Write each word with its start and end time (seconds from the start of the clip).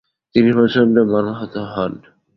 তিনি 0.35 0.49
প্রচণ্ড 0.57 0.95
মর্মাহত 1.11 1.53
হন। 1.71 1.93